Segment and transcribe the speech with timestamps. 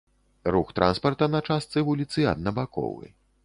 [0.55, 3.17] Рух транспарта на частцы вуліцы аднабаковы.